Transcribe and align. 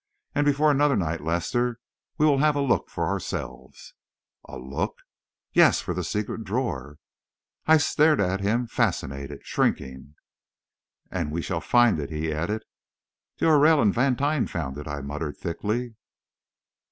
And 0.33 0.45
before 0.45 0.71
another 0.71 0.95
night, 0.95 1.21
Lester, 1.21 1.79
we 2.17 2.25
will 2.25 2.39
have 2.39 2.55
a 2.55 2.59
look 2.59 2.89
for 2.89 3.05
ourselves." 3.05 3.93
"A 4.45 4.57
look?" 4.57 4.97
"Yes; 5.53 5.79
for 5.79 5.93
the 5.93 6.03
secret 6.03 6.43
drawer!" 6.43 6.97
I 7.67 7.77
stared 7.77 8.19
at 8.19 8.39
him 8.41 8.65
fascinated, 8.65 9.45
shrinking. 9.45 10.15
"And 11.11 11.31
we 11.31 11.43
shall 11.43 11.61
find 11.61 11.99
it!" 11.99 12.09
he 12.09 12.33
added. 12.33 12.63
"D'Aurelle 13.37 13.79
and 13.79 13.93
Vantine 13.93 14.47
found 14.47 14.75
it," 14.79 14.87
I 14.87 15.01
muttered 15.01 15.37
thickly. 15.37 15.93